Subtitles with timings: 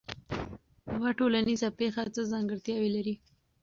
[0.93, 3.15] یوه ټولنیزه پېښه څه ځانګړتیاوې لري؟